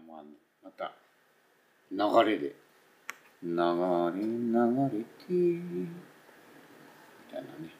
[0.00, 0.22] もあ
[0.62, 0.92] また
[1.90, 2.54] 流れで
[3.42, 5.88] 流れ流れてみ
[7.30, 7.70] たいなね、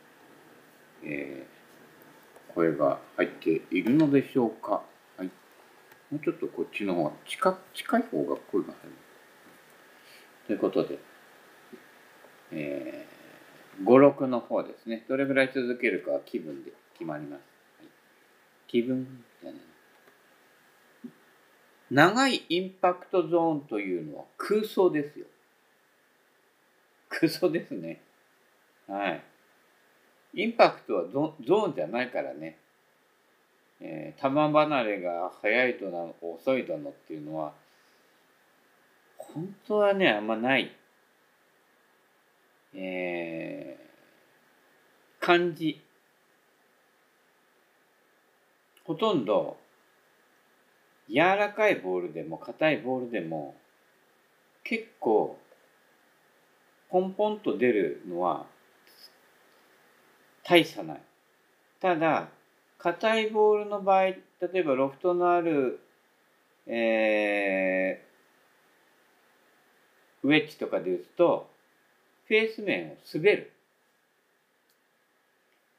[1.04, 4.82] えー、声が入っているのでしょうか
[5.16, 5.24] はい
[6.10, 8.96] もうちょっとこっちの方が近近い方が声が入る
[10.46, 10.98] ということで
[12.50, 15.04] えー、5、6の方ですね。
[15.08, 17.40] どれぐらい続けるかは気分で決まります。
[17.78, 17.88] はい、
[18.68, 19.06] 気分み
[19.42, 19.58] たいな。
[21.90, 25.26] 長いインパクトゾーンというのは空想ですよ。
[27.08, 28.00] 空想ですね。
[28.86, 29.22] はい。
[30.34, 32.58] インパクトはゾーンじゃないからね。
[33.80, 37.52] えー、玉離れが早いとなの遅いだのっていうのは、
[39.16, 40.74] 本当はね、あんまない。
[42.74, 45.80] えー、漢字。
[48.84, 49.58] ほとんど
[51.08, 53.54] 柔らかいボールでも硬いボールでも
[54.62, 55.38] 結構
[56.90, 58.46] ポンポンと出るのは
[60.44, 61.00] 大差ない。
[61.80, 62.28] ただ
[62.78, 64.16] 硬いボールの場合例
[64.54, 65.80] えばロフトのある、
[66.66, 71.50] えー、ウェッジとかで打つと
[72.26, 73.52] フェース面を滑る。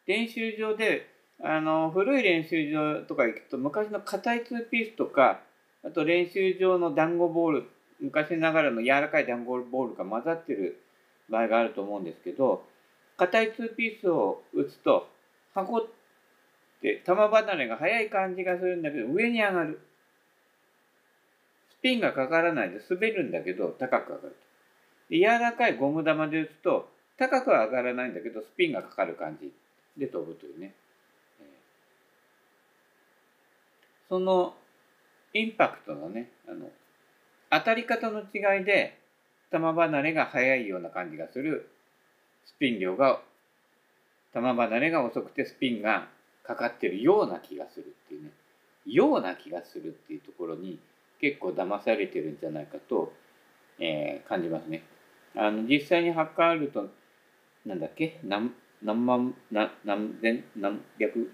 [0.08, 1.08] 練習場で
[1.42, 5.40] あの古い練習場とか行くと昔の硬いツーピースとか
[5.86, 7.70] あと練習場の団子ボール
[8.02, 10.82] 昔ながらの柔らかい団子ボールが混ざってる
[11.30, 12.64] 場合があると思うんですけど
[13.18, 15.08] 硬いツーピースを打つと
[15.54, 15.82] 箱っ
[16.82, 19.80] て球離れが速い感じがするんだけど上に上がる。
[21.80, 24.36] スピンがかからないで滑るんだけど高く上がる
[25.10, 29.50] 柔らかいゴム球で打つと高くは上がらないんだけどスピンがかかる感じ
[29.98, 30.74] で飛ぶというね。
[34.10, 34.56] その
[35.34, 36.70] インパクトのねあの
[37.52, 39.00] 当たり方の違いで
[39.52, 41.70] 球離れが速いような感じがする
[42.46, 43.22] スピン量が
[44.34, 46.08] 球離れが遅くてスピンが
[46.44, 48.32] かかってるような気がするっていうね
[48.86, 50.80] ような気がするっていうところに
[51.22, 53.14] 結構騙されてるんじゃないかと、
[53.80, 54.84] えー、感じますね。
[55.36, 56.90] あの実際に測ると
[57.66, 61.32] なんだっけ何何万何何千何百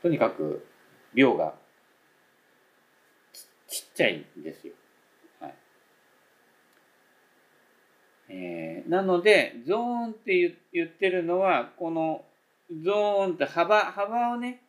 [0.00, 0.66] とにかく
[1.14, 1.54] 量が
[3.72, 4.74] ちっちゃいんですよ。
[5.40, 5.54] はい
[8.28, 12.22] えー、なのでゾーンって言ってるのはこの
[12.84, 14.60] ゾーンって幅幅をね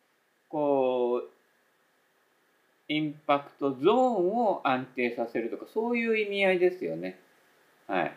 [0.48, 1.30] こう
[2.88, 7.20] インパクトゾーンを安定させるとかそういう意味合いですよね。
[7.86, 8.16] はい。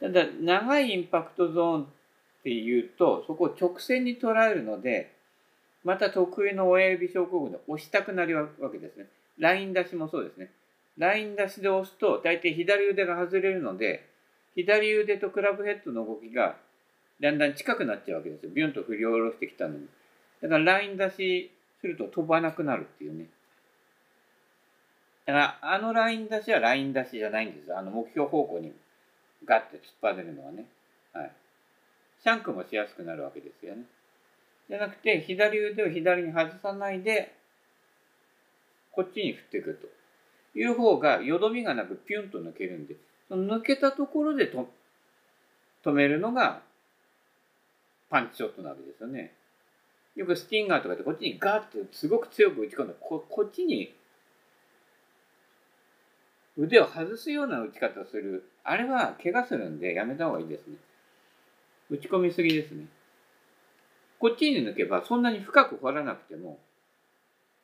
[0.00, 1.86] ただ長いインパクトゾーンっ
[2.42, 5.15] ていうとそこを直線に捉えるので
[5.86, 9.06] また得意の親指症候群で押したくなるわけですね。
[9.38, 10.50] ライン出しもそうですね。
[10.98, 14.04] ライン出しで押すと大抵左腕が外れるので
[14.56, 16.56] 左腕とクラブヘッドの動きが
[17.22, 18.50] だんだん近くなっちゃうわけですよ。
[18.52, 19.86] ビュンと振り下ろしてきたのに。
[20.42, 23.26] だからライン出しすると飛ばなくなるっていうね。
[25.24, 27.72] だからあのライン出しはライン出しじゃないんです。
[27.72, 28.72] あの目標方向に
[29.44, 30.64] ガッて突っ張れるのはね。
[31.12, 31.30] はい。
[32.24, 33.84] シャンクもしやすくなるわけですよね。
[34.68, 37.34] じゃなくて、左腕を左に外さないで、
[38.92, 39.88] こっちに振っていくと。
[40.58, 42.96] いう方が、よどみがなくピュンと抜けるんで、
[43.28, 44.68] その抜けたところでと
[45.84, 46.62] 止めるのが
[48.08, 49.32] パンチショットなわけですよね。
[50.14, 53.94] よくスティンガーとかってこっちにガーッとすごく強く打ち込んでここっちに
[56.56, 58.48] 腕を外すような打ち方をする。
[58.64, 60.76] あれは怪我するんでやめた方がいいですね。
[61.90, 62.86] 打ち込みすぎですね。
[64.18, 66.58] こっちに抜けばそんなに深く掘らなくても、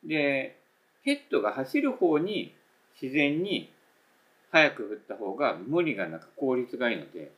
[0.03, 0.57] で、
[1.03, 2.55] ヘッドが走る方に
[3.01, 3.71] 自然に
[4.51, 7.31] 早く振った方が無理がなく効率がいいので、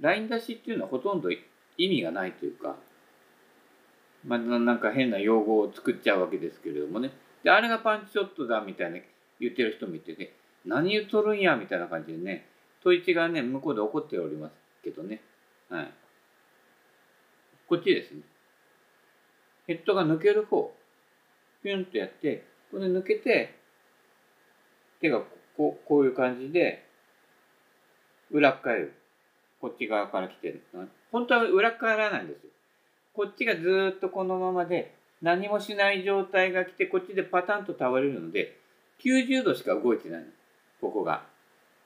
[0.00, 1.38] ライン出しっていうのはほとんど意
[1.76, 2.76] 味がないというか、
[4.24, 7.10] まあ、なんか変な用語を作っちゃうわけですけれどもね。
[7.42, 8.98] で、あれがパンチショットだみたいな
[9.40, 10.32] 言ってる人もいてね、
[10.64, 12.46] 何言っとるんやみたいな感じでね、
[12.82, 14.52] 問い地がね、向こうで怒っております
[14.82, 15.20] けどね。
[15.68, 15.90] はい。
[17.68, 18.22] こっちですね。
[19.66, 20.72] ヘッドが抜ける方、
[21.62, 23.54] ピュンとやって、これ抜けて、
[25.00, 25.20] 手が
[25.56, 26.84] こうこういう感じで、
[28.30, 28.92] 裏返る。
[29.60, 30.62] こっち側から来てる。
[31.10, 32.50] 本当は裏返らないんですよ。
[33.14, 38.58] こっちがずっとこのままで、何もしない状態が来て、こっちでパタンと倒れるので、
[39.02, 40.24] 90度しか動いてない。
[40.80, 41.24] ここが。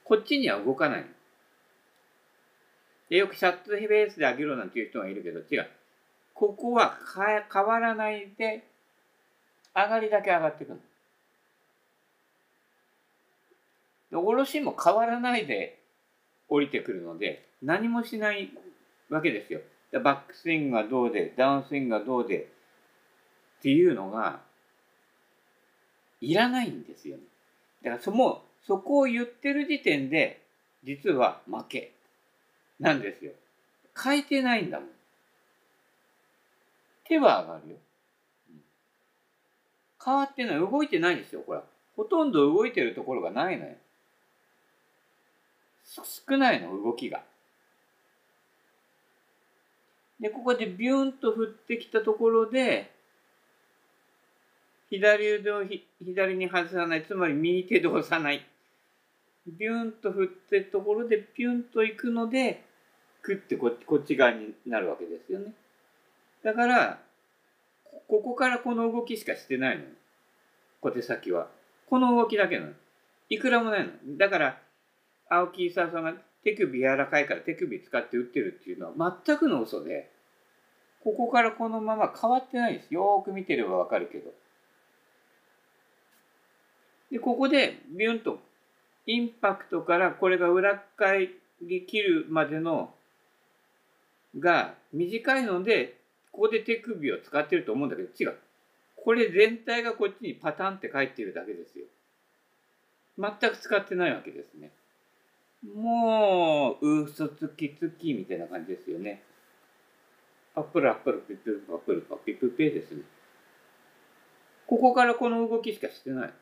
[0.03, 1.05] こっちには動かない。
[3.09, 5.69] でよくシャットベースで上げろなんていう人がいるけど、違う。
[6.39, 6.97] ここは
[7.53, 8.63] 変わらないで
[9.75, 10.77] 上がりだけ上がっていくの。
[14.09, 15.77] で下ろしも変わらないで
[16.47, 18.51] 降りてくるので何もしない
[19.09, 19.59] わけですよ。
[19.91, 22.47] バックスイングがどうでダウンスイングがどうで
[23.59, 24.39] っていうのが
[26.21, 27.23] いらないんですよね。
[27.83, 30.41] だからそもそこを言ってる時点で
[30.85, 31.91] 実は負け
[32.79, 33.33] なんですよ。
[34.01, 34.89] 変えてないんだもん。
[37.09, 37.77] 手は上がるよ。
[40.03, 40.59] 変わってない。
[40.59, 41.43] 動いてないですよ。
[41.45, 41.63] ほら。
[41.97, 43.75] ほとんど動いてるところがないのよ。
[45.83, 47.23] 少ないの、動きが。
[50.19, 52.91] で、ここでビューンと振ってきたところで、
[54.89, 55.63] 左腕を
[56.03, 58.45] 左に外さない、つまり右手で押さない。
[59.47, 62.63] ビューンと振ってところでピュンと行くので、
[63.21, 65.53] クッてこっちこっち側になるわけですよね。
[66.43, 66.99] だから、
[68.07, 69.83] ここからこの動きしかしてないの。
[70.81, 71.47] 小手先は。
[71.89, 72.71] この動きだけなの。
[73.29, 73.91] いくらもないの。
[74.17, 74.61] だから、
[75.29, 76.13] 青木勲さんが
[76.43, 80.09] 手首柔らかいから手首使って打ってるっていうのは全くの嘘で、
[81.03, 82.93] ここからこのまま変わってないです。
[82.93, 84.31] よーく見てればわかるけど。
[87.11, 88.39] で、ここでビュンと
[89.05, 91.29] インパクトからこれが裏返
[91.61, 92.93] り切るまでの
[94.39, 95.98] が短いので、
[96.31, 98.37] ここで手首を使ってると思うんだけど、違う。
[98.95, 101.85] これ全体がこっちにパタンって返ってるだけですよ。
[103.17, 104.71] 全く使ってないわけですね。
[105.75, 109.23] もう、嘘つきつきみたいな感じですよね。
[110.55, 113.03] パップルアップルピップルパップルパッピップペですね。
[114.67, 116.33] ここからこの動きしかしてない。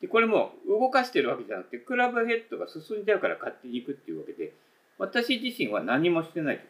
[0.00, 4.52] で、これも動かしてるわけじゃなくて、クラブヘッドが進んじゃうから勝手に行くっていうわけで、
[4.98, 6.66] 私自身は何もしてない。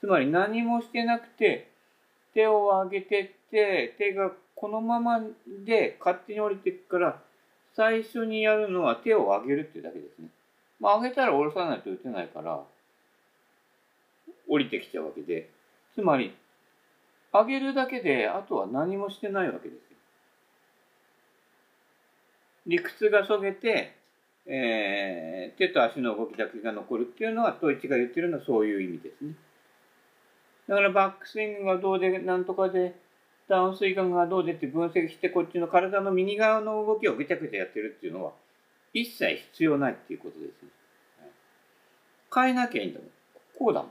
[0.00, 1.68] つまり何もしてなくて、
[2.34, 5.20] 手を上げてって、手がこのまま
[5.64, 7.20] で勝手に降りていくから、
[7.74, 10.28] 最初にやるのは手を上げるってだけですね。
[10.80, 12.62] まあ上げたら下ろさないと打てないから、
[14.48, 15.48] 降りてきちゃうわけで、
[15.94, 16.34] つまり、
[17.32, 19.96] 上げるだけで、あとは何もしてないわけですよ。
[22.66, 23.94] 理屈がそげて、
[24.46, 29.34] えー、手と足の動きだけが残るっていうのは、統一が言ってるのはそういう意味ですね。
[30.68, 32.94] だからバックスイングがどうで、なんとかで、
[33.48, 38.32] ダウンスイングがどうでって分析して、こっちの体の右側の動きをぐちゃぐちゃやってるっていうのは、
[38.92, 40.68] 一切必要ないっていうことですね。
[42.34, 43.08] 変えなきゃいいんだもん。
[43.58, 43.90] こうだもん。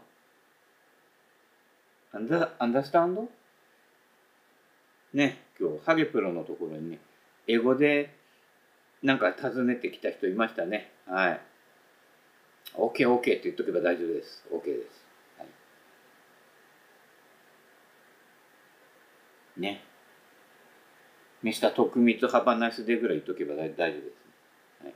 [2.14, 3.28] アンダアンダースタンド
[5.14, 7.00] ね、今日、ハゲプロのところにね、
[7.48, 8.14] 英語で
[9.02, 10.92] なんか尋ねてきた人いましたね。
[11.06, 11.42] はい。
[12.74, 14.44] OK、OK って言っとけば大丈夫です。
[14.52, 15.06] OK です。
[15.38, 15.48] はい、
[19.58, 19.84] ね。
[21.44, 24.94] ミスター徳光幅ナイスデぐらい言っとけば大丈夫です、はい、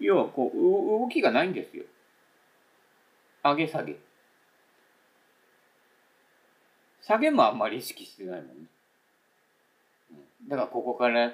[0.00, 0.58] 要はこう
[1.00, 1.84] 動きがないんですよ。
[3.44, 3.96] 上げ下げ。
[7.00, 8.66] 下げもあんまり意識してないもんね。
[10.48, 11.32] だからここから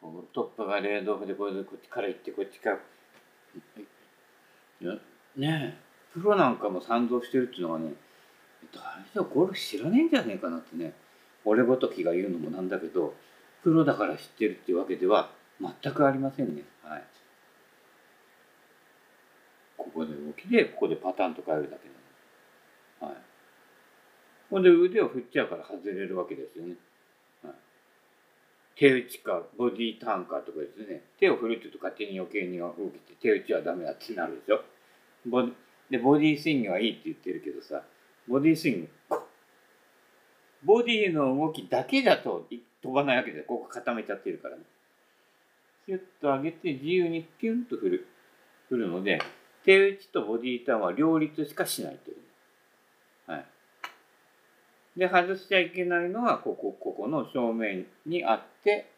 [0.00, 2.78] こうトップがレードオフでこっちから行ってこっちから
[5.36, 5.78] ねえ
[6.12, 7.92] プロなんかも賛同してるっていうのはね
[8.72, 8.82] 誰
[9.14, 10.92] だゴルフ知らねえんじゃねえかなってね
[11.44, 13.14] 俺ごときが言うのもなんだけど
[13.62, 16.62] プロだから知ってるっていうわけでは全くありませんね。
[16.82, 17.04] はい。
[19.76, 21.88] ここで動きでここでパターンと変えるだけ
[23.00, 23.14] なの。
[23.14, 23.22] はい。
[24.50, 26.74] ほんで腕を振っちゃうから外れるわけですよね。
[27.44, 27.54] はい。
[28.76, 31.02] 手打ちかボディターンかとかですね。
[31.20, 34.64] 手を振るって言うと勝手に余計に動きて手打ちはダメだってなるでしょ。
[35.26, 35.44] ボ
[35.88, 37.82] でボディスイングはいいって言ってるけどさ
[38.28, 38.88] ボディスイング。
[40.64, 42.46] ボディの動きだけだと
[42.82, 44.56] 飛ばないわけでここ固めちゃってるから。
[44.56, 44.62] ね
[45.86, 48.06] キュッと上げて自由にピュンと振る。
[48.68, 49.20] 振るので
[49.64, 52.16] 手打ちとボディターンは両立しかしないという
[53.26, 53.46] はい。
[54.96, 58.90] で、外しちゃいけないのは、ここ、ここの正面にあって、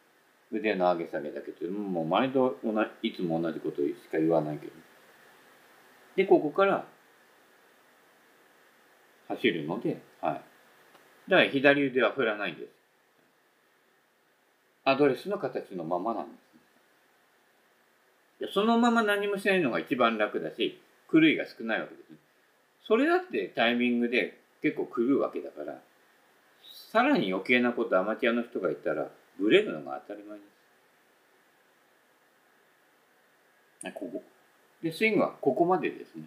[0.50, 2.56] 腕の上げ下げだけという、もう毎度
[3.02, 4.72] いつも同じことしか言わないけど。
[6.16, 6.86] で、ここから
[9.28, 10.34] 走るので、はい。
[11.30, 12.68] だから左腕は振らないんです。
[14.84, 16.26] アドレスの形のままなん
[18.40, 18.52] です。
[18.52, 20.78] そのまま何もしないのが一番楽だし、
[21.10, 22.08] 狂いが少ないわけです。
[22.86, 25.80] それだってタイミングで結構狂うわけだから
[26.94, 30.44] さらに余計なことアマチュアの人がいたらブレるのが当たり前で
[33.82, 33.98] す。
[33.98, 34.22] ここ。
[34.82, 36.24] で、スイングはここまでですね。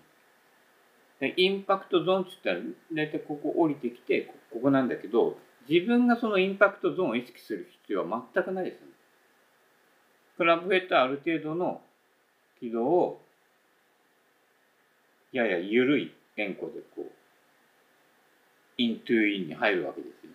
[1.19, 8.93] インパクトゾーンって言ったら大体ここ降りてきてここなんだけど自分がそのインパクトゾーンを意識する必要は全くないですよね。
[10.37, 11.81] クラブヘッドはある程度の
[12.59, 13.21] 軌道を
[15.31, 17.11] やや緩い円弧でこう
[18.77, 20.31] イントゥインに入るわけですよ、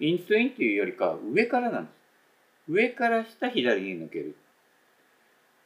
[0.00, 1.94] イントゥインというよりかは上からなんです。
[2.68, 4.36] 上から下左に抜ける。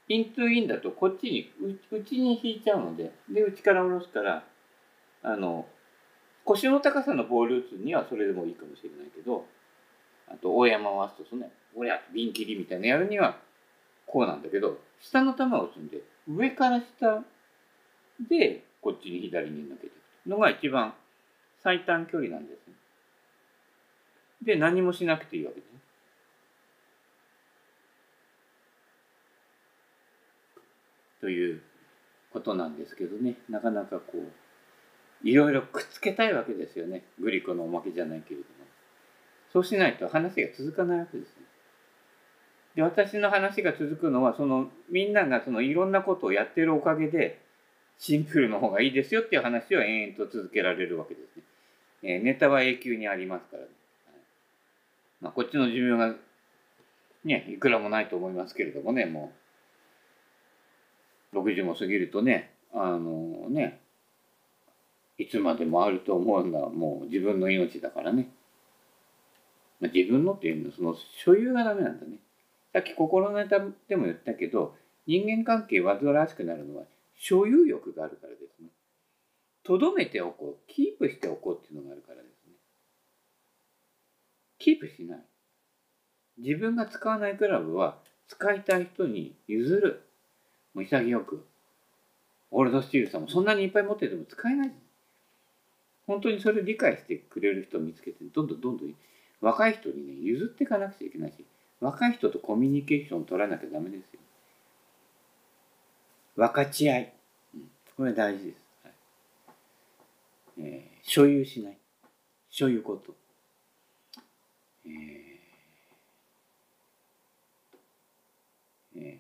[0.09, 1.53] イントゥインだとこっちに
[1.91, 4.45] 内に引いちゃうので、で、内から下ろすから、
[5.23, 5.67] あの、
[6.45, 9.45] 腰の高さのボール打つにはそれでもいいかもしれないけど、
[10.29, 13.37] あと、大山を回すとその、親、ビン切りみたいなやるには
[14.07, 17.25] こうなんだけど、下の球を打つんで、上から下
[18.29, 19.91] でこっちに左に抜けてい
[20.25, 20.95] くのが一番
[21.63, 22.75] 最短距離なんですね。
[24.43, 25.76] で、何もしなくていいわけです。
[31.27, 31.61] という
[32.33, 37.03] ことなんですけどね、なかなかこう、いろいろくっつけたいわけですよね。
[37.19, 38.47] グリコのおまけじゃないけれども。
[39.53, 41.33] そうしないと話が続かないわけですね。
[42.77, 47.41] で、私の話が続くのは、その、みんながそのいろんなことをやってるおかげで、
[47.99, 51.43] シンプルの方がいいですよっていう話を延々と続けられるわけですね。
[52.05, 53.69] えー、ネタは永久にありますからね。
[54.07, 54.17] はい
[55.23, 56.15] まあ、こっちの寿命が、
[57.25, 59.46] ね、いくらもないと思いますけれどもね、もう、
[61.41, 63.81] 60も過ぎるとね、あのね、
[65.19, 68.29] いつまでもあると思うのはもう自分の命だからね。
[69.81, 72.19] まあ、自分のっていうのはその所有がダメなんだね。
[72.73, 74.75] さっき心のネタでも言ったけど、
[75.07, 78.69] 人間関係煩わしくなるのは所有欲があるからですね。
[79.63, 82.55] とどめておこう、キープしておこうっていうのがあるからですね。
[84.59, 85.25] キープしない。
[86.39, 90.06] 自分が使わないクラブは使いたい人に譲る。
[90.77, 91.43] もう潔く。
[92.51, 94.73] オールドスチールさんもそんなにいっぱい持ってても使えない。
[96.07, 98.95] 本当にそれを理解してくれる人を見つけて、どんどんどんどん
[99.41, 101.45] 若い人にね、譲っていかなくちゃいけないし、
[101.81, 104.21] 若い人とコミュニケーション取らなきゃダメですよ。
[106.37, 107.13] 分かち合い。
[107.55, 108.57] うん、これ大事です。
[108.85, 108.93] はい
[110.61, 111.79] えー、所有しない。
[112.51, 113.15] 所有こと。
[114.85, 115.26] えー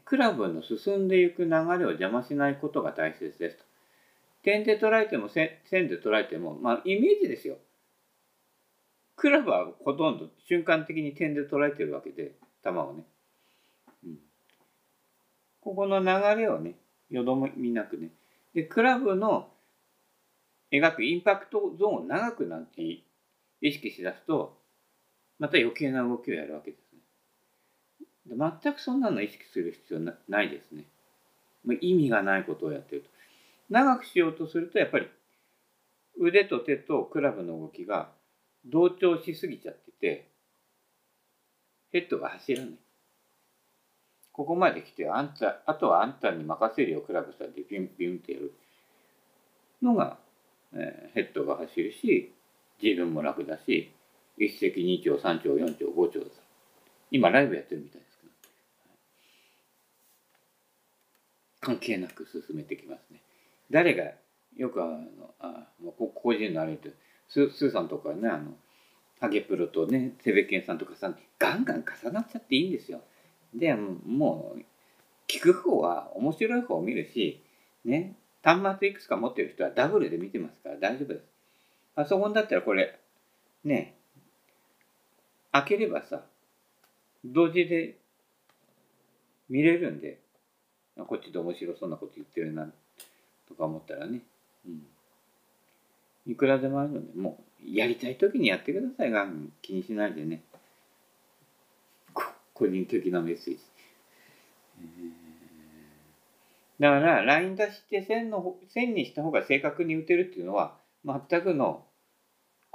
[0.05, 3.65] クラブの進んでいく流れを邪魔しないことが大切ですと。
[4.43, 7.57] 点で捉えても線で捉えても、まあ、イメージですよ。
[9.17, 13.05] クラブはほとんど瞬間的に点で捉えてるわけで、球をね。
[14.05, 14.19] うん、
[15.61, 16.75] ここの流れをね、
[17.11, 18.11] よどみなくね。
[18.55, 19.49] で、クラブの
[20.71, 22.83] 描くインパクトゾーンを長くなんて
[23.61, 24.59] 意識しだすと、
[25.39, 26.86] また余計な動きをやるわけです。
[28.29, 30.85] 全くそんなの意識する必要ないですね。
[31.81, 33.09] 意味がないことをやってると。
[33.71, 35.09] 長くしようとすると、やっぱり
[36.19, 38.11] 腕と手とクラブの動きが
[38.65, 40.29] 同調しすぎちゃってて、
[41.93, 42.71] ヘッドが走らない。
[44.33, 48.53] ここまで来て、あんた、あとはあんたに任せるよ、クラブさんでビュンビュンってやる
[49.81, 50.19] のが、
[50.75, 52.35] えー、ヘッドが走るし、
[52.83, 53.93] 自分も楽だし、
[54.37, 56.31] 一石二鳥、三鳥、四鳥、五鳥だ。
[57.11, 58.33] 今ライブやってるみたいですけど、
[61.67, 63.21] 関係なく進めてきますね。
[63.73, 64.13] 誰が、
[64.57, 65.01] よくあの、
[65.41, 66.89] あもう個人のあれと、
[67.29, 68.55] ススーさんとかね、あの、
[69.21, 73.01] ハゲプロとね、セベケンさんとかさん、ガンガン重なっちゃっていいんですよ。
[73.53, 74.61] で、もう、
[75.27, 77.43] 聞く方は面白い方を見るし、
[77.85, 81.27] ね、端末いくつか持ってる人はダブルで見てますから大丈夫です。
[81.97, 82.97] パソコンだったらこれ、
[83.65, 83.97] ね、
[85.51, 86.23] 開ければさ、
[87.25, 87.97] 同時で
[89.49, 90.21] 見れるんで、
[91.05, 92.73] こっちで面白そうなこと言ってるな、
[93.49, 94.23] とか思ったらね、
[94.67, 94.87] うん。
[96.27, 99.29] いくらでもあるので、もう、やりたい時にやってくださいが、
[99.63, 100.43] 気にしないでね。
[102.55, 103.61] 個人的なメッセージ。
[106.81, 111.85] だから、ライン出して線の、線にした方が正確に打てるっていうのは、全くの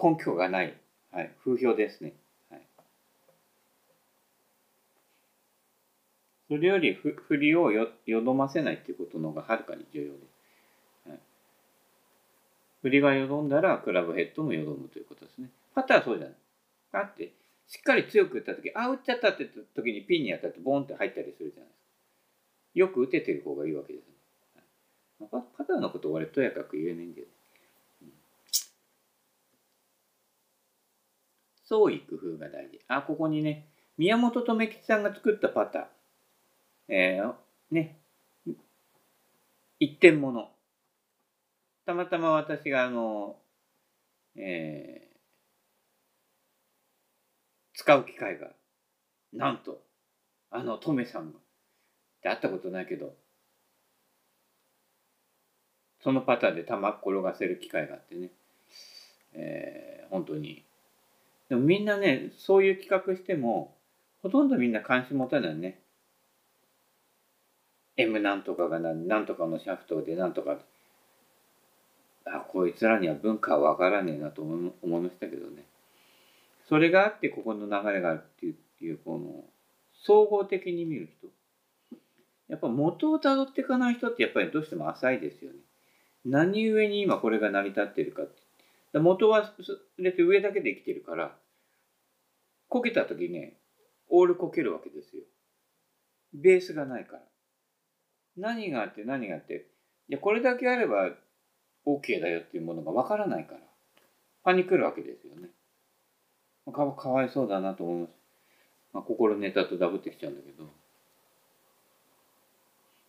[0.02, 0.76] 根拠がない、
[1.12, 2.14] はい、風評ですね。
[2.50, 2.62] はい、
[6.52, 10.12] それより振りをよよどませないっていうことの方がはるかに重要で。
[11.12, 11.20] はい、
[12.82, 15.48] 振りがよどんだら、クラブヘッドもよどむということですね。
[15.74, 16.36] パターはそうじゃない。
[16.92, 17.32] だって、
[17.70, 21.88] しっかり強く打った時、あ、打っちゃったって時にピンに当たってボンって入ったりするじゃないですか。
[22.74, 25.28] よく打ててる方がいいわけですね。
[25.32, 27.28] まあ、パターのことを俺とやかく言えないんだよ
[28.02, 28.10] ね。
[31.64, 32.82] 創意工夫が大事。
[32.90, 33.68] あ、ここにね、
[33.98, 36.01] 宮本留吉さんが作ったパター。
[36.92, 37.34] えー、
[37.72, 37.98] ね、
[39.80, 40.52] 一点もの。
[41.86, 43.38] たまたま私があの、
[44.36, 45.12] えー
[47.82, 48.48] 使う機会が
[49.34, 49.82] なんと
[50.52, 51.40] あのトメさんが。
[52.22, 53.16] で会ったことないけど
[56.04, 58.30] そのパターンで玉転がせる機会があってね、
[59.34, 60.64] えー、本当に。
[61.50, 63.74] でもみんなねそういう企画しても
[64.22, 65.81] ほとんどみんな関心持たないね。
[68.02, 70.58] M なんとかがなんとかのシャフトでなんとか。
[72.26, 75.64] あこいつらには文化は分からねえなと思いましたけどね。
[76.70, 78.46] それがあってここの流れがあるって
[78.86, 79.44] いうこの
[80.04, 81.28] 総合的に見る人。
[82.48, 85.58] やっぱ元をたどっていかない人ってやっぱりどうしても浅いですよね。
[86.26, 89.00] 何故に今これが成り立ってるかって。
[89.00, 89.54] 元は
[89.98, 91.34] 上だけで生きてるから
[92.68, 93.54] こけた時ね
[94.10, 95.24] オールこけるわけですよ。
[96.34, 97.31] ベースがないから。
[98.38, 99.68] 何があって何があって。
[100.10, 101.10] いやこれだけあれば
[101.86, 103.60] OK だよっていうものがわからないから。
[104.44, 105.50] パニクるわけですよね。
[106.66, 108.12] かかわいそうだなと思います、
[108.94, 110.70] まあ、心ネタとダブってきちゃうんだけど。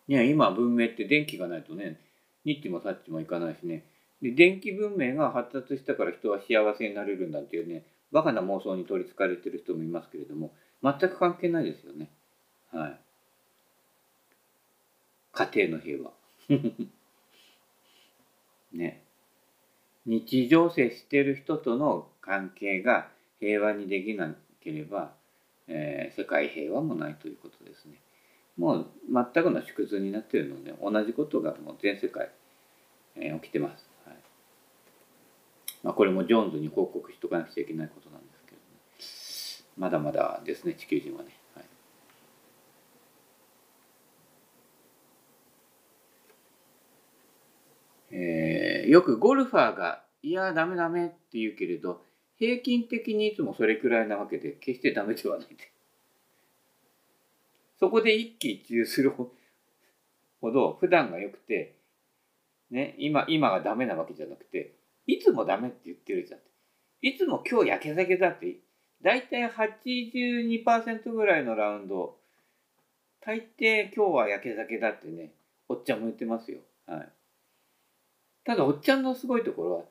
[0.09, 1.99] いや今文明って電気がないとね
[2.45, 3.85] ニッチもサッチもいかないしね。
[4.21, 10.53] で電気文明が発達したから人は幸せになれるんだっていうねバカな妄想に取りつかれてる人もいますけれども
[10.83, 12.11] 全く関係ないですよね。
[12.73, 13.01] はい。
[15.33, 16.13] 家庭の平和
[18.73, 19.03] ね
[20.05, 25.15] 日常接してる人との関係が平和にできなければ、
[25.69, 28.01] えー、世界平和もないということですね。
[28.57, 32.31] もう全くの縮図になっているので同じことがもう全世界、
[33.17, 33.89] えー、起きてます。
[34.05, 34.17] はい
[35.83, 38.63] まあ、これもジョーンズに報告しとかなくちゃいけないことなんですけどね。
[39.79, 41.42] まだまだですね地球人はね。
[48.23, 52.03] えー、よくゴルファーが「いやダメダメ」って言うけれど
[52.37, 55.73] 平均的にいつもそれくらいなわけで決してダメではないで
[57.83, 61.75] そこで一喜一憂するほど普段が良くて、
[62.71, 66.41] ね、今、今がダメなわけじゃなくて、いつもダメって言ってるじゃん。
[67.01, 68.57] いつも今日焼け酒だって、
[69.03, 72.17] だいたい82%ぐらいのラウンド、
[73.21, 75.33] 大抵今日は焼け酒だってね、
[75.69, 76.61] おっちゃんも言ってますよ。
[76.87, 77.09] はい。
[78.45, 79.83] ただ、おっちゃんのすごいところは、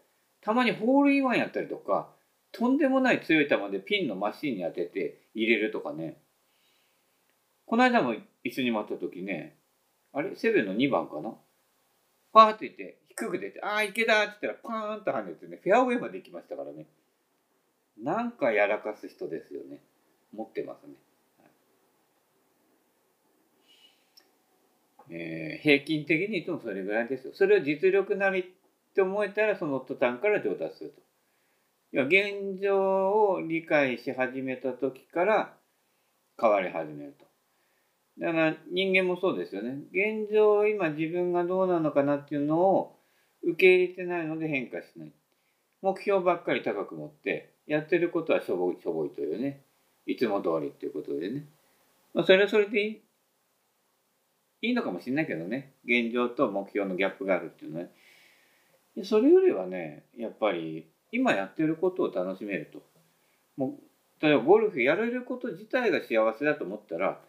[0.42, 2.10] たまにホールインワンやったりとか、
[2.52, 6.18] とんでもない強い球でピンのマシンに当てて入れるとかね。
[7.66, 9.56] この間も一緒に回った時ね、
[10.12, 10.36] あれ？
[10.36, 11.34] セブンの2番かな？
[12.34, 16.88] パーって言って、低く出て、ああ、池だって言ったら、パーンと跳ねてね、フェアウェイまで行きましたからね。
[18.02, 19.78] なんかやらかす人ですよね。
[20.34, 20.94] 持ってますね。
[25.12, 27.34] えー、平均的に言ってもそれぐらいですよ。
[27.34, 28.44] それを実力なりっ
[28.96, 31.02] て思えたら、その途端から上達すると。
[31.92, 35.54] 要は現状を理解し始めた時から
[36.40, 37.26] 変わり始めると。
[38.20, 39.80] だから人間もそうですよね。
[39.92, 42.96] 現状今自分がどうなのかなっていうのを
[43.44, 45.12] 受け入れてないので変化しない。
[45.82, 49.62] 目標ばっかり高く持ってやってることはしょぼいしょぼいというね。
[50.06, 51.46] いつも通りっていうことでね。
[52.14, 53.02] まあ、それはそれでいい
[54.62, 55.74] いいのかもしれないけどね。
[55.86, 59.04] 現状と目標のギャップがあるっていうのは、ね。
[59.04, 62.84] それよりはね、やっぱり今やってることを楽しめると。
[63.58, 63.80] も
[64.22, 67.20] う例えばゴルフやれること自体が幸せだと思ったら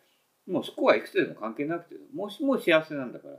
[0.46, 3.34] もうスコアいくつでも関係なくて、もしも幸せなんだから。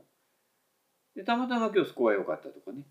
[1.15, 2.83] で、たまたま今日スコア良かったとかね。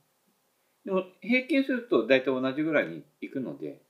[0.85, 3.81] でも平均すると大体同じぐらいにいくので、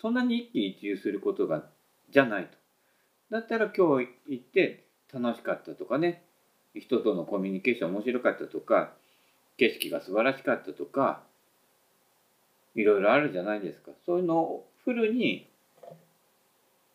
[0.00, 1.64] そんなに一喜一憂することが、
[2.10, 2.58] じゃないと。
[3.30, 4.81] だったら今日行って
[5.12, 6.22] 楽しかったとかね、
[6.74, 8.92] 人とのコミュニケーション面白かったとか、
[9.58, 11.22] 景色が素晴らしかったとか、
[12.74, 13.92] いろいろあるじゃないですか。
[14.06, 15.48] そういうのをフルに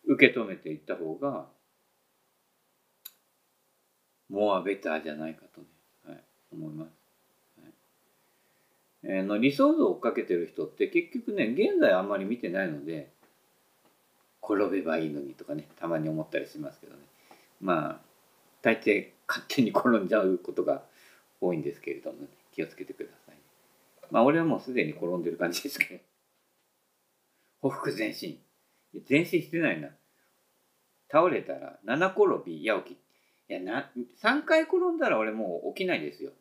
[0.05, 1.45] 受け止めていった方が
[4.29, 5.67] モアベターじゃないかとね、
[6.07, 6.89] はい、思います。
[7.61, 7.71] はい
[9.03, 13.09] えー、の理想像を追っかけてる人って結局ね、現在あんまり見てないので、
[14.43, 16.99] 転べばいいのにとかね、たまに思ったりしますけどね。
[17.61, 18.06] まあ、
[18.67, 20.83] 大抵勝手に転んじゃうことが
[21.39, 23.35] 多いんですけれども、ね、気をつけてください。
[24.11, 25.99] まあ、俺はもうすでに転んでる感じですけど。
[27.61, 28.37] ほふ前進。
[29.09, 29.87] 前進してないな。
[31.09, 32.97] 倒れたら七転び矢起き
[33.49, 33.89] いやな
[34.21, 36.31] 3回転んだら俺もう起きないですよ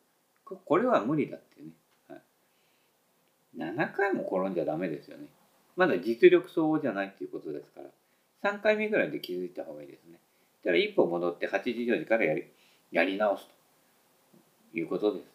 [0.43, 1.69] これは無理だってね、
[2.09, 5.27] はい、7回も転んじゃダメですよね
[5.77, 7.79] まだ実力相応じゃないっていうことですか
[8.43, 10.19] ら3回目ぐらいで気づいた方がいいですね
[10.63, 12.45] だから一歩戻って8時4時からやり
[12.91, 13.47] やり直す
[14.71, 15.25] ということです、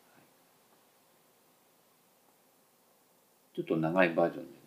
[3.55, 4.63] ちょっと長いバージョンで。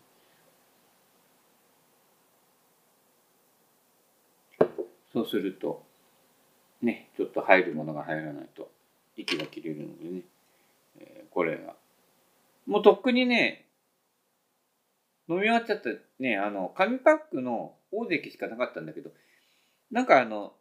[5.12, 5.82] そうすると
[6.82, 8.70] ねちょっと入るものが入らないと
[9.16, 10.20] 息が切れるのでね、
[10.98, 11.74] えー、これが。
[12.66, 13.66] もうとっくにね
[15.28, 15.88] 飲み終わっちゃった
[16.18, 19.10] ねあの紙パックの大関しかなかったんだけど
[19.90, 20.52] なんかあの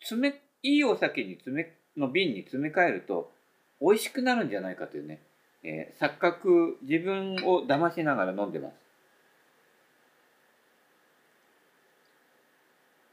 [0.00, 3.32] 詰めいいお酒に詰めの瓶に詰め替えると
[3.80, 5.22] 美味しくなるんじゃないかというね、
[5.62, 8.74] えー、錯覚自分を騙しながら飲んでます。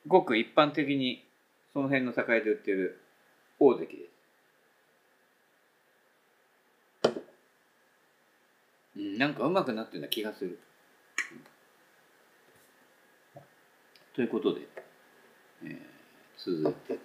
[0.08, 1.26] ごく一般的に
[1.74, 3.02] その辺の酒屋で売ってる
[3.60, 3.96] 大関で
[7.04, 7.12] す。
[8.96, 10.60] うん、なんかうまくなってるような気がする。
[14.16, 14.62] ということで、
[15.64, 15.80] えー、
[16.38, 17.00] 続いて。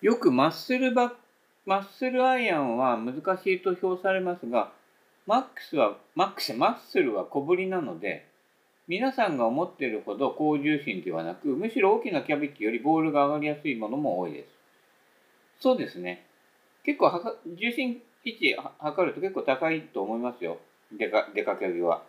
[0.00, 1.12] よくマッスルバ
[1.66, 4.72] マッスルアイアンは難しいと評されますが、
[5.26, 8.26] マックスは、マックス、マッスルは小ぶりなので、
[8.88, 14.48] 皆さんが思っているほど高重心ではなく、むしろ大きなキャビティよりボールが上がりやすいものも多いです。
[15.60, 16.26] そうですね。
[16.82, 20.58] 結構はか、重心位置測ると結構高いと思いますよ。
[20.90, 22.02] 出か、出かけ着は。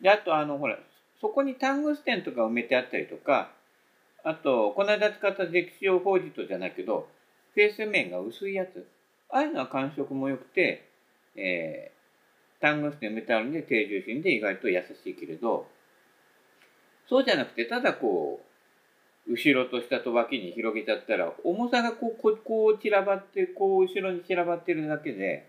[0.00, 0.78] で、あとあの、ほら、
[1.20, 3.50] そこにタングステンとか埋めてあったりとか、
[4.24, 7.08] あと、この間使ったゼクシオフォージトじゃないけど、
[7.54, 8.86] フェース面が薄いやつ。
[9.30, 10.88] ああいうのは感触も良くて、
[11.36, 15.66] えー、タングステンメタルで低重心で意外と優しいけれど、
[17.08, 18.40] そうじゃなくて、ただこ
[19.26, 25.48] う、後ろと下と脇に広げちゃったら、重さがこう、ここう散らばって、こう後ろに散らばってるだけで、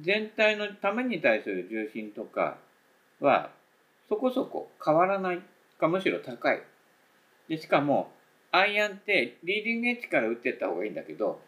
[0.00, 2.58] 全体のために対する重心とか
[3.20, 3.50] は、
[4.08, 5.40] そこそこ変わらない
[5.78, 6.62] か、むしろ高い。
[7.48, 8.10] で、しかも、
[8.52, 11.40] アイアンってリーディングエッジから打ってった方がいいんだけど、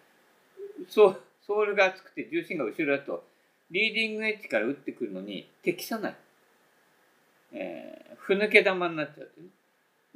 [0.90, 3.25] ソールが厚くて重心が後ろだと、
[3.71, 6.16] リーディングエッジから打ってくるのに適さない。
[7.53, 9.47] えー、ふぬけ玉になっちゃって、ね、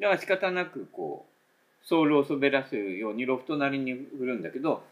[0.01, 4.83] だから仕方なくこう、ソールを滑らせるようにロフトなりに振るんだけど、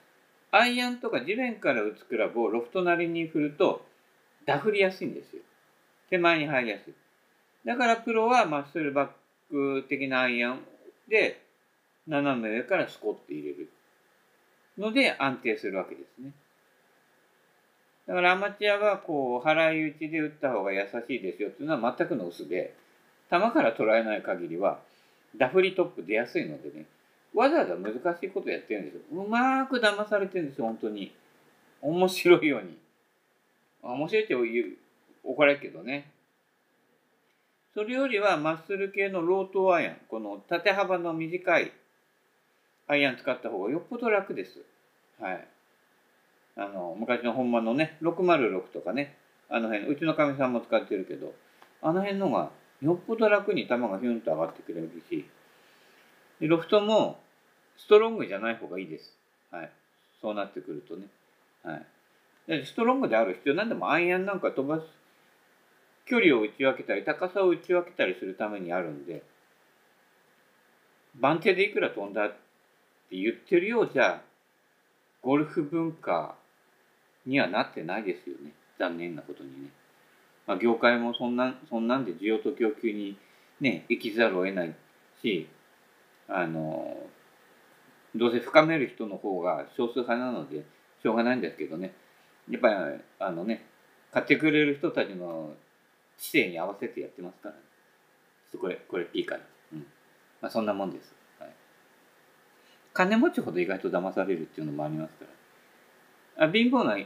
[0.51, 3.85] アイアンとか地面から打つクラブをロフトなりに振ると、
[4.47, 5.43] ダフりやすいんですよ。
[6.11, 6.95] 手前に入りやすい。
[7.64, 9.09] だからプロはマッスルバッ
[9.51, 10.61] ク的なアイアン
[11.09, 11.40] で
[12.07, 13.68] 斜め上からスコッと入れる
[14.79, 16.33] ので安定するわけですね。
[18.07, 22.75] だからアマチュアはこう払い打ちで打った方が優しいですよっていうのは全くの薄で
[23.31, 24.79] 球から捉えない限りは
[25.37, 26.87] ダフリトップ出やすいのでね
[27.35, 29.01] わざわざ難しいことやってるんですよ。
[29.12, 31.12] うまく騙されてるんですよ、本当に。
[31.81, 32.77] 面白いように。
[33.83, 34.77] 面白いって言う、
[35.23, 36.11] 怒られるけどね。
[37.79, 41.71] それよりはマッスル系のロートアイアン、この縦幅の短い
[42.88, 44.59] アイアン使った方がよっぽど楽です。
[45.21, 45.47] はい。
[46.57, 49.14] あの、昔の本間のね、606とかね、
[49.49, 51.33] あの辺、うちのかみさんも使ってるけど、
[51.81, 52.51] あの辺のが
[52.83, 55.25] よっぽど楽に球がヒュンと上がってくれるし、
[56.41, 57.21] でロフトも
[57.77, 59.17] ストロングじゃない方がいいです。
[59.53, 59.71] はい。
[60.21, 61.07] そうなってくるとね。
[61.62, 62.67] はい。
[62.67, 64.98] ストロングである必要なんでもアイアンなんか飛ばす
[66.09, 69.23] 距離を打ち分けたり高さを打ち分けたりするためにあるんで
[71.21, 72.37] 番手でいくら飛んだって
[73.16, 74.23] 言ってるようじゃ
[75.23, 76.37] ゴルフ文化
[77.27, 78.53] にはなってないですよね。
[78.79, 79.71] 残念なことにね、
[80.47, 83.18] まあ、業界もそんなそんなんで需要と供給に
[83.61, 84.75] ね生きざるを得ない
[85.21, 85.49] し
[86.29, 86.97] あの
[88.14, 90.64] どうせ深める人の方が少数派なので
[91.03, 91.92] しょうがないんですけどね。
[92.49, 92.75] やっぱり
[93.18, 93.66] あのね
[94.12, 95.55] 買ってくれる人たちの
[96.19, 97.61] 知性に合わせてやってますから、ね、
[98.51, 99.45] ちょっとこれ、これ P かな。
[99.73, 99.87] うん。
[100.41, 101.15] まあそんなもんです。
[101.39, 101.51] はい。
[102.93, 105.25] 金持ちほど意外と騙されるっていうのもありますか
[106.37, 106.47] ら。
[106.47, 106.97] あ貧乏な、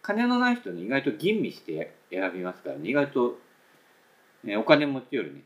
[0.00, 2.88] 金のない人に意外と吟味して選びますからね。
[2.88, 3.38] 意外と、
[4.44, 5.42] ね、お金持ちよりね。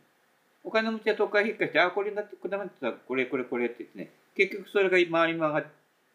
[0.65, 5.65] お金持ちは都会引っかして、あ、これだって、こだまってた、これ、これ、これって言ってね、結局それが回り回っ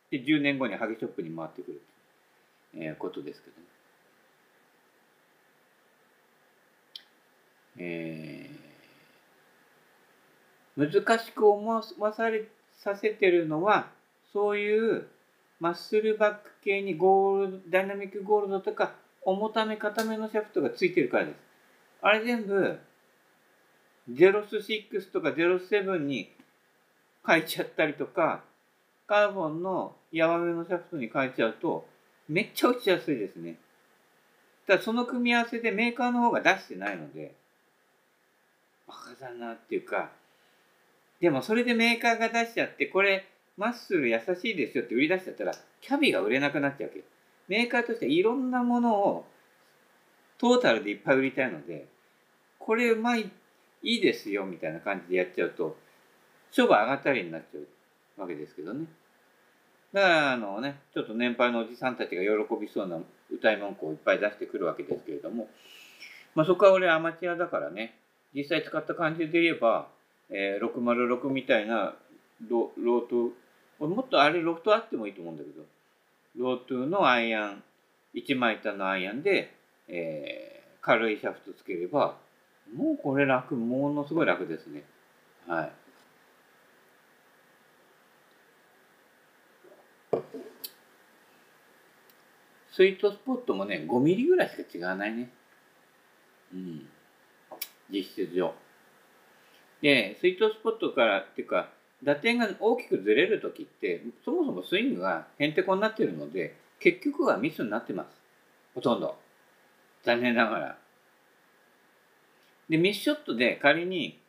[0.09, 1.81] て10年後にハゲショップに回ってくる、
[2.75, 3.63] えー、ことですけどね。
[7.77, 12.45] えー、難しく思わされ
[12.79, 13.87] させてるのは
[14.33, 15.07] そういう
[15.59, 21.35] マッスルバック系にゴールダイナミックゴールドとか重ため固めのシャフトがついてるからです。
[22.01, 22.79] あれ全部
[24.11, 26.31] ゼロス6とかゼロス7に
[27.25, 28.41] 変えちゃったりとか
[29.05, 31.85] カーボンの柔めのシャフトに変えちゃうと
[32.27, 33.57] めっちゃ落ちやすいですね。
[34.65, 37.35] ただその組み合わせでメーカーの方が出してないので
[38.91, 40.11] バカだなっていうか、
[41.21, 43.25] でもそれでメーカーが出しちゃって、これ、
[43.57, 47.03] マッスル優しいですよって売り出しちゃったら、キャビが売れなくなっちゃうわけ
[47.47, 49.25] メーカーとしてはいろんなものを
[50.37, 51.87] トータルでいっぱい売りたいので、
[52.59, 53.31] これうまい、
[53.83, 55.75] いいですよみたいな感じでやっちゃうと
[56.51, 57.59] 商売上がったりになっちゃ
[58.17, 58.85] うわけですけどね。
[59.93, 62.99] だからあのね、ちょっと年配のおじさんたちが喜びそうな
[63.31, 65.49] 歌い文句をいっぱい出してくるわけですけれども、
[66.35, 68.00] まあ、そこは俺アマチュアだからね、
[68.33, 69.87] 実際使った感じで言えば、
[70.29, 71.93] えー、606みたいな
[72.49, 73.33] ロロート、
[73.79, 75.65] 俺もっとあれロフトあってもいいと思うんだけど、
[76.37, 77.63] ロートのアイアン、
[78.15, 79.53] 1枚板のアイアンで、
[79.87, 82.17] えー、軽いシャフトつければ、
[82.73, 84.83] もうこれ楽、ものすごい楽ですね。
[85.47, 85.71] はい。
[92.73, 95.29] スイートスポットもね、5ミリぐらいしか違わないね。
[96.53, 96.87] うん。
[97.91, 98.53] 実質上。
[99.81, 101.69] で、スイートスポットからっていうか、
[102.03, 108.07] 打点が大きくずれるときって、そもそもスイングがへんてこになってるので、結局はミスになってます。
[108.73, 109.15] ほとんど。
[110.03, 110.77] 残念ながら。
[112.69, 114.19] で、ミスショットで仮に、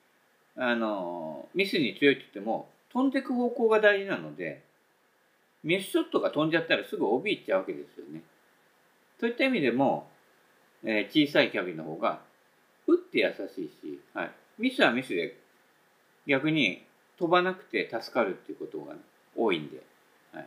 [0.57, 4.63] あの、ミスに強いって言っても、飛んでいく方向が大事なので、
[5.65, 8.23] ミスショットが飛んじゃったらすぐ OB いっちゃうわけですよね。
[9.19, 10.11] そういった意味でも、
[10.85, 12.21] えー、小さいキャビンの方が、
[12.87, 14.31] 打って優しいし、はい。
[14.59, 15.37] ミスはミスで、
[16.27, 16.85] 逆に
[17.19, 19.01] 飛ばなくて助かるっていうことが、ね、
[19.37, 19.83] 多いんで、
[20.33, 20.47] はい。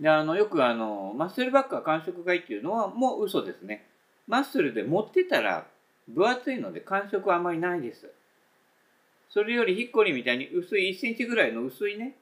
[0.00, 3.86] で、あの、よくあの、マッスルバックは感触がいいっていうのはもう嘘ですね。
[4.26, 5.66] マッスルで持ってたら
[6.08, 8.10] 分厚いので感触はあまりないです。
[9.30, 12.16] それよりヒッコリみたいに薄い1センチぐらいの薄いね、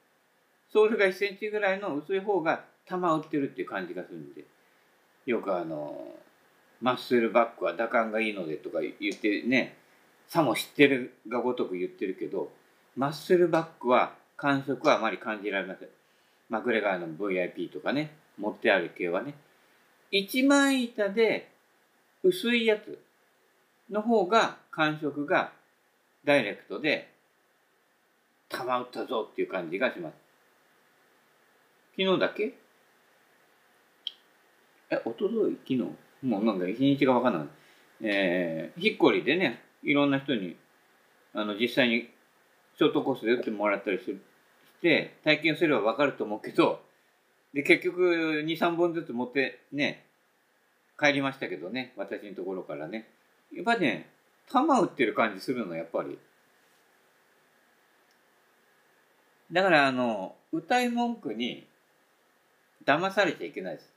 [0.71, 4.45] ソールが1センチぐらいの薄い方が球打ってるっていう感じがするんで、
[5.25, 6.15] よくあの、
[6.81, 9.77] マッスルバックは打感がいいのでとか言ってね、
[10.27, 12.51] さも知ってるがごとく言ってるけど、
[12.95, 15.87] マッスルバックは感触はあまり感じられません。
[16.49, 19.35] マグレガーの VIP とかね、持ってある系はね、
[20.11, 21.49] 一枚板で
[22.21, 22.99] 薄いやつ
[23.89, 25.51] の方が感触が
[26.25, 27.11] ダイレクトで、
[28.49, 30.13] 球打ったぞっていう感じがします。
[31.97, 32.53] 昨日だけ？
[34.93, 35.77] え、おととい昨日？
[36.21, 37.47] もうなんか日にちがわかんない。
[38.01, 40.55] えー、ヒッコリでね、いろんな人に、
[41.33, 42.09] あの、実際に
[42.77, 44.17] ショートコースで打ってもらったりし
[44.81, 46.81] て、体験すればわかると思うけど、
[47.53, 50.05] で、結局、2、3本ずつ持ってね、
[50.99, 53.07] 帰りましたけどね、私のところからね。
[53.53, 54.09] やっぱね、
[54.51, 56.17] 球打ってる感じするの、やっぱり。
[59.51, 61.67] だから、あの、歌い文句に
[62.85, 63.92] 騙されちゃいけないです。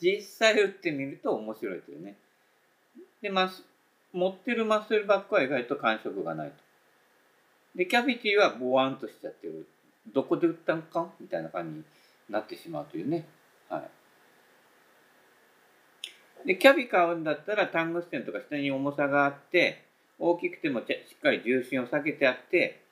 [0.00, 2.16] 実際打ってみると面白いというね。
[3.20, 3.50] で、ま
[4.12, 6.56] 持ってるマッスルバックは意外と感触がないと。
[7.76, 9.66] で、キャビティはボワンとしちゃってる。
[10.12, 11.84] どこで打ったんかみたいな感じに
[12.28, 13.26] なってしまうというね。
[13.68, 13.90] はい。
[16.46, 19.84] で、キャビ買うんだったらタングステンとか下に重さがあって、
[20.18, 22.82] 大きくてもしっかり重心を避けてあって、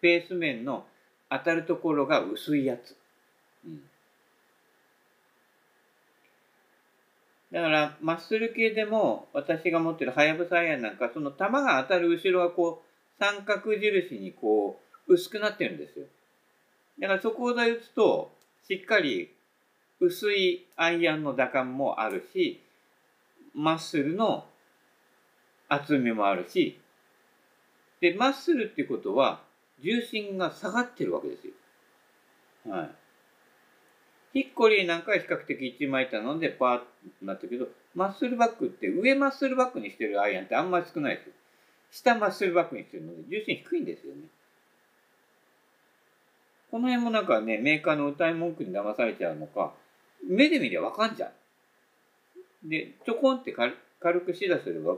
[0.00, 0.84] ベース面の
[1.30, 2.96] 当たるところが薄いやつ。
[3.64, 3.82] うん。
[7.56, 16.04] だから、マッスル系でも、私が持ってるハヤブサイアンなんか、その球が当たる後ろがこう、三角印にこう、薄くなってるんですよ。
[17.00, 18.30] だからそこで打つと、
[18.68, 19.34] しっかり
[20.00, 22.62] 薄いアイアンの打感もあるし、
[23.54, 24.44] マッスルの
[25.70, 26.78] 厚みもあるし、
[28.02, 29.40] で、マッスルってことは、
[29.82, 31.54] 重心が下がってるわけですよ。
[32.70, 32.90] はい。
[34.36, 36.84] ヒッコリーなんかは比較的一枚板のでパーッと
[37.22, 41.32] なったけど、マッスルバックって上マッスルバックにしてるアイアンってあんまり少ないですよ。
[41.90, 44.24] 下マッスルバックにしてるので重心低いんですよね。
[46.70, 49.72] この辺もなんかね、メーカーの歌い文句に騙されちゃうのか、
[50.28, 51.28] 目で見りゃわかんじゃ
[52.64, 52.68] う。
[52.68, 54.96] で、ちょこんって軽くしだすれば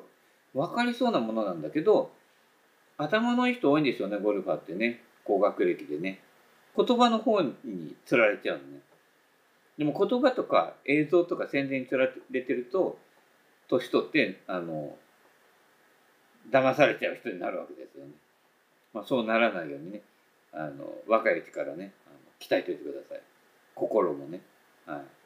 [0.52, 2.10] わかりそうなものなんだけど、
[2.96, 5.00] 頭のいい人多いんですよね、ゴルファーってね。
[5.22, 6.18] 高学歴でね。
[6.76, 8.80] 言葉の方に釣られちゃうのね。
[9.78, 12.98] でも言葉とか映像とか宣伝に取られてると
[13.68, 14.96] 年取ってあの
[16.50, 18.12] 騙されちゃう人になるわけですよね。
[18.92, 20.02] まあ、そうならないようにね
[20.52, 23.22] あの若いうちからねあの鍛えておいてください
[23.74, 24.40] 心もね。
[24.86, 25.17] はい